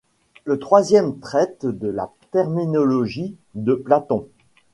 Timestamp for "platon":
3.75-4.27